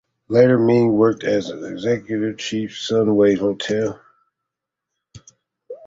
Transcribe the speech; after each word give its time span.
Later 0.29 0.57
Meng 0.57 0.93
worked 0.93 1.23
as 1.23 1.51
an 1.51 1.63
executive 1.63 2.41
chef 2.41 2.71
for 2.71 3.05
the 3.05 3.05
Sunway 3.11 3.37
Hotel. 3.37 4.01